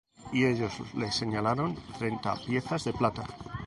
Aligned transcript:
Y 0.33 0.45
ellos 0.45 0.71
le 0.95 1.11
señalaron 1.11 1.77
treinta 1.99 2.35
piezas 2.47 2.85
de 2.85 2.93
plata. 2.93 3.23